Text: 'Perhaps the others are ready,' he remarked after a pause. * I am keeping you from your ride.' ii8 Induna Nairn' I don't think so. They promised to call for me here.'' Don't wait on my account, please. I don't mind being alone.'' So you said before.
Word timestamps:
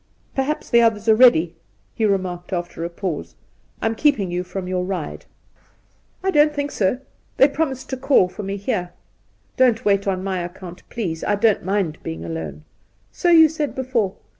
'Perhaps 0.35 0.71
the 0.71 0.81
others 0.81 1.07
are 1.07 1.13
ready,' 1.15 1.53
he 1.93 2.05
remarked 2.05 2.51
after 2.51 2.83
a 2.83 2.89
pause. 2.89 3.35
* 3.57 3.81
I 3.83 3.85
am 3.85 3.93
keeping 3.93 4.31
you 4.31 4.43
from 4.43 4.67
your 4.67 4.83
ride.' 4.83 5.27
ii8 5.27 5.27
Induna 5.27 5.53
Nairn' 5.53 5.55
I 6.25 6.31
don't 6.31 6.55
think 6.55 6.71
so. 6.71 6.99
They 7.37 7.47
promised 7.47 7.89
to 7.91 7.97
call 7.97 8.27
for 8.27 8.41
me 8.41 8.57
here.'' 8.57 8.93
Don't 9.57 9.85
wait 9.85 10.07
on 10.07 10.23
my 10.23 10.39
account, 10.39 10.81
please. 10.89 11.23
I 11.23 11.35
don't 11.35 11.63
mind 11.63 11.99
being 12.01 12.25
alone.'' 12.25 12.63
So 13.11 13.29
you 13.29 13.47
said 13.47 13.75
before. 13.75 14.15